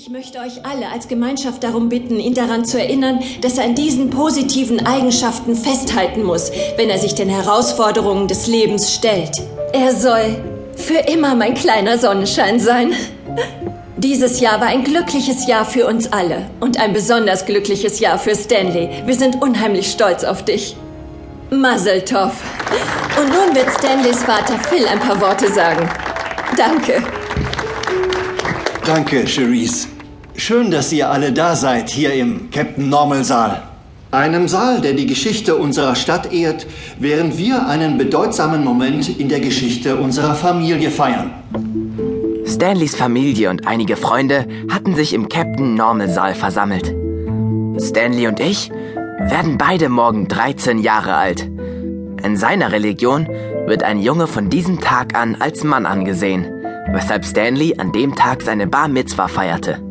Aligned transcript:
Ich 0.00 0.10
möchte 0.10 0.38
euch 0.38 0.64
alle 0.64 0.92
als 0.92 1.08
Gemeinschaft 1.08 1.64
darum 1.64 1.88
bitten, 1.88 2.20
ihn 2.20 2.32
daran 2.32 2.64
zu 2.64 2.78
erinnern, 2.78 3.18
dass 3.40 3.58
er 3.58 3.64
an 3.64 3.74
diesen 3.74 4.10
positiven 4.10 4.86
Eigenschaften 4.86 5.56
festhalten 5.56 6.22
muss, 6.22 6.52
wenn 6.76 6.88
er 6.88 6.98
sich 6.98 7.16
den 7.16 7.28
Herausforderungen 7.28 8.28
des 8.28 8.46
Lebens 8.46 8.94
stellt. 8.94 9.42
Er 9.72 9.92
soll 9.96 10.40
für 10.76 11.00
immer 11.10 11.34
mein 11.34 11.54
kleiner 11.54 11.98
Sonnenschein 11.98 12.60
sein. 12.60 12.92
Dieses 13.96 14.38
Jahr 14.38 14.60
war 14.60 14.68
ein 14.68 14.84
glückliches 14.84 15.48
Jahr 15.48 15.64
für 15.64 15.88
uns 15.88 16.12
alle 16.12 16.48
und 16.60 16.78
ein 16.78 16.92
besonders 16.92 17.44
glückliches 17.44 17.98
Jahr 17.98 18.20
für 18.20 18.36
Stanley. 18.36 19.02
Wir 19.04 19.16
sind 19.16 19.42
unheimlich 19.42 19.90
stolz 19.90 20.22
auf 20.22 20.44
dich. 20.44 20.76
Mazeltov. 21.50 22.40
Und 23.20 23.30
nun 23.30 23.52
wird 23.52 23.68
Stanleys 23.76 24.22
Vater 24.22 24.60
Phil 24.60 24.86
ein 24.86 25.00
paar 25.00 25.20
Worte 25.20 25.52
sagen. 25.52 25.90
Danke. 26.56 27.02
Danke, 28.88 29.26
Cherise. 29.26 29.86
Schön, 30.34 30.70
dass 30.70 30.90
ihr 30.94 31.10
alle 31.10 31.30
da 31.30 31.54
seid, 31.54 31.90
hier 31.90 32.14
im 32.14 32.50
Captain 32.50 32.88
Normal 32.88 33.22
Saal. 33.22 33.62
Einem 34.12 34.48
Saal, 34.48 34.80
der 34.80 34.94
die 34.94 35.04
Geschichte 35.04 35.56
unserer 35.56 35.94
Stadt 35.94 36.32
ehrt, 36.32 36.66
während 36.98 37.36
wir 37.36 37.68
einen 37.68 37.98
bedeutsamen 37.98 38.64
Moment 38.64 39.20
in 39.20 39.28
der 39.28 39.40
Geschichte 39.40 39.96
unserer 39.96 40.34
Familie 40.34 40.90
feiern. 40.90 41.34
Stanleys 42.46 42.94
Familie 42.94 43.50
und 43.50 43.66
einige 43.68 43.94
Freunde 43.94 44.48
hatten 44.70 44.94
sich 44.94 45.12
im 45.12 45.28
Captain 45.28 45.74
Normal 45.74 46.08
Saal 46.08 46.34
versammelt. 46.34 46.86
Stanley 47.78 48.26
und 48.26 48.40
ich 48.40 48.70
werden 49.20 49.58
beide 49.58 49.90
morgen 49.90 50.28
13 50.28 50.78
Jahre 50.78 51.12
alt. 51.12 51.42
In 52.24 52.38
seiner 52.38 52.72
Religion 52.72 53.28
wird 53.66 53.82
ein 53.82 53.98
Junge 53.98 54.26
von 54.26 54.48
diesem 54.48 54.80
Tag 54.80 55.14
an 55.14 55.36
als 55.38 55.62
Mann 55.62 55.84
angesehen 55.84 56.57
weshalb 56.92 57.24
Stanley 57.24 57.74
an 57.78 57.92
dem 57.92 58.14
Tag 58.14 58.42
seine 58.42 58.66
Bar 58.66 58.88
Mitzwa 58.88 59.28
feierte. 59.28 59.82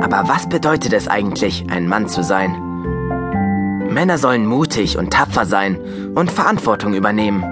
Aber 0.00 0.28
was 0.28 0.48
bedeutet 0.48 0.92
es 0.92 1.08
eigentlich, 1.08 1.64
ein 1.70 1.88
Mann 1.88 2.08
zu 2.08 2.22
sein? 2.22 2.54
Männer 3.90 4.18
sollen 4.18 4.46
mutig 4.46 4.98
und 4.98 5.12
tapfer 5.12 5.46
sein 5.46 5.78
und 6.14 6.30
Verantwortung 6.30 6.94
übernehmen. 6.94 7.42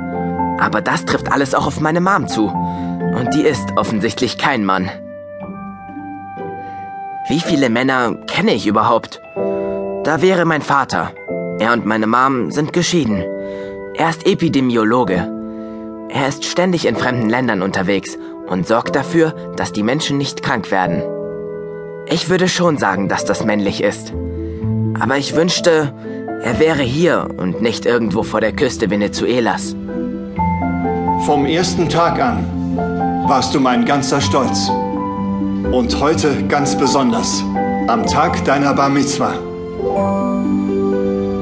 Aber 0.60 0.80
das 0.80 1.04
trifft 1.04 1.32
alles 1.32 1.54
auch 1.54 1.66
auf 1.66 1.80
meine 1.80 2.00
Mom 2.00 2.28
zu. 2.28 2.48
Und 2.48 3.34
die 3.34 3.42
ist 3.42 3.72
offensichtlich 3.76 4.38
kein 4.38 4.64
Mann. 4.64 4.90
Wie 7.28 7.40
viele 7.40 7.70
Männer 7.70 8.14
kenne 8.26 8.52
ich 8.52 8.66
überhaupt? 8.66 9.20
Da 10.04 10.20
wäre 10.20 10.44
mein 10.44 10.62
Vater. 10.62 11.12
Er 11.58 11.72
und 11.72 11.86
meine 11.86 12.06
Mom 12.06 12.50
sind 12.50 12.72
geschieden. 12.72 13.24
Er 13.94 14.10
ist 14.10 14.26
Epidemiologe. 14.26 15.33
Er 16.08 16.28
ist 16.28 16.44
ständig 16.44 16.86
in 16.86 16.96
fremden 16.96 17.28
Ländern 17.28 17.62
unterwegs 17.62 18.18
und 18.46 18.66
sorgt 18.66 18.94
dafür, 18.94 19.34
dass 19.56 19.72
die 19.72 19.82
Menschen 19.82 20.18
nicht 20.18 20.42
krank 20.42 20.70
werden. 20.70 21.02
Ich 22.06 22.28
würde 22.28 22.48
schon 22.48 22.76
sagen, 22.78 23.08
dass 23.08 23.24
das 23.24 23.44
männlich 23.44 23.82
ist. 23.82 24.12
Aber 25.00 25.16
ich 25.16 25.34
wünschte, 25.34 25.92
er 26.42 26.58
wäre 26.58 26.82
hier 26.82 27.28
und 27.36 27.62
nicht 27.62 27.86
irgendwo 27.86 28.22
vor 28.22 28.40
der 28.40 28.52
Küste 28.52 28.90
Venezuelas. 28.90 29.74
Vom 31.24 31.46
ersten 31.46 31.88
Tag 31.88 32.20
an 32.20 32.44
warst 33.26 33.54
du 33.54 33.60
mein 33.60 33.84
ganzer 33.84 34.20
Stolz. 34.20 34.70
Und 35.72 35.98
heute 36.00 36.46
ganz 36.46 36.76
besonders, 36.76 37.42
am 37.88 38.04
Tag 38.06 38.44
deiner 38.44 38.74
Bar 38.74 38.90
Mitzwa. 38.90 39.32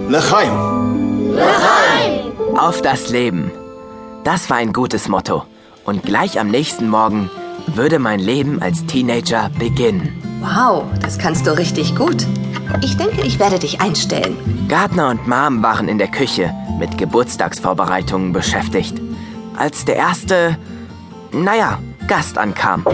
Lechaim! 0.08 1.32
Lechaim! 1.34 2.56
Auf 2.56 2.80
das 2.82 3.10
Leben! 3.10 3.50
Das 4.24 4.50
war 4.50 4.58
ein 4.58 4.72
gutes 4.72 5.08
Motto. 5.08 5.44
Und 5.84 6.04
gleich 6.04 6.38
am 6.38 6.48
nächsten 6.48 6.88
Morgen 6.88 7.28
würde 7.66 7.98
mein 7.98 8.20
Leben 8.20 8.62
als 8.62 8.86
Teenager 8.86 9.50
beginnen. 9.58 10.22
Wow, 10.40 10.84
das 11.00 11.18
kannst 11.18 11.46
du 11.46 11.58
richtig 11.58 11.96
gut. 11.96 12.24
Ich 12.82 12.96
denke, 12.96 13.22
ich 13.22 13.40
werde 13.40 13.58
dich 13.58 13.80
einstellen. 13.80 14.36
Gardner 14.68 15.08
und 15.10 15.26
Mom 15.26 15.62
waren 15.62 15.88
in 15.88 15.98
der 15.98 16.06
Küche 16.06 16.54
mit 16.78 16.98
Geburtstagsvorbereitungen 16.98 18.32
beschäftigt. 18.32 19.00
Als 19.56 19.84
der 19.84 19.96
erste, 19.96 20.56
naja, 21.32 21.80
Gast 22.06 22.38
ankam. 22.38 22.84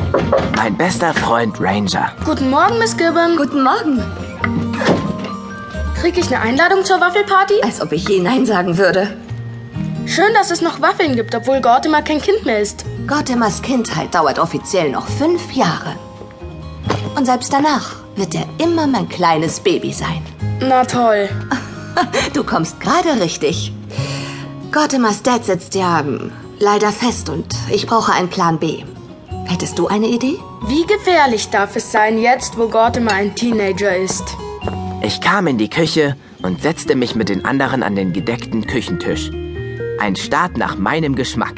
Mein 0.57 0.77
bester 0.77 1.13
Freund 1.13 1.61
Ranger. 1.61 2.11
Guten 2.25 2.49
Morgen, 2.49 2.79
Miss 2.79 2.97
Gibbon. 2.97 3.37
Guten 3.37 3.63
Morgen. 3.63 4.03
Krieg 6.01 6.17
ich 6.17 6.29
eine 6.29 6.41
Einladung 6.41 6.85
zur 6.85 7.01
Waffelparty? 7.01 7.61
Als 7.63 7.83
ob 7.83 7.93
ich 7.93 8.09
je 8.09 8.21
Nein 8.21 8.47
sagen 8.47 8.79
würde. 8.79 9.17
Schön, 10.09 10.33
dass 10.33 10.51
es 10.51 10.63
noch 10.63 10.81
Waffeln 10.81 11.17
gibt, 11.17 11.35
obwohl 11.35 11.61
Gortimer 11.61 12.01
kein 12.01 12.23
Kind 12.23 12.47
mehr 12.47 12.61
ist. 12.61 12.87
Gortimers 13.07 13.61
Kindheit 13.61 14.15
dauert 14.15 14.39
offiziell 14.39 14.91
noch 14.91 15.07
fünf 15.07 15.53
Jahre. 15.53 15.97
Und 17.15 17.27
selbst 17.27 17.53
danach 17.53 17.97
wird 18.17 18.35
er 18.35 18.47
immer 18.57 18.87
mein 18.87 19.07
kleines 19.11 19.61
Baby 19.61 19.93
sein. 19.93 20.23
Na 20.61 20.85
toll. 20.85 21.29
Du 22.33 22.45
kommst 22.45 22.81
gerade 22.81 23.21
richtig. 23.21 23.73
Gortimers 24.73 25.23
Dad 25.23 25.45
sitzt 25.45 25.75
ja 25.75 25.99
hm, 25.99 26.31
leider 26.61 26.93
fest 26.93 27.29
und 27.29 27.55
ich 27.71 27.87
brauche 27.87 28.13
einen 28.13 28.31
Plan 28.31 28.59
B. 28.59 28.85
Hättest 29.47 29.79
du 29.79 29.89
eine 29.89 30.07
Idee? 30.07 30.39
Wie 30.69 30.87
gefährlich 30.87 31.51
darf 31.51 31.75
es 31.75 31.91
sein, 31.91 32.19
jetzt 32.19 32.57
wo 32.57 32.69
Gortimer 32.69 33.13
ein 33.13 33.35
Teenager 33.35 33.97
ist? 33.97 34.25
Ich 35.03 35.21
kam 35.21 35.49
in 35.49 35.59
die 35.59 35.71
Küche 35.71 36.17
und 36.43 36.63
setzte 36.63 36.95
mich 36.95 37.15
mit 37.17 37.29
den 37.29 37.45
anderen 37.45 37.83
an 37.83 37.97
den 37.97 38.13
gedeckten 38.13 38.67
Küchentisch. 38.67 39.31
Ein 40.01 40.15
Start 40.15 40.57
nach 40.57 40.79
meinem 40.79 41.17
Geschmack. 41.17 41.57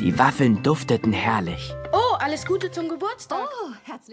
Die 0.00 0.18
Waffeln 0.18 0.62
dufteten 0.62 1.12
herrlich. 1.12 1.74
Oh, 1.92 2.16
alles 2.18 2.46
Gute 2.46 2.70
zum 2.70 2.88
Geburtstag. 2.88 3.46
Oh, 3.62 3.72
herzlich. 3.84 4.12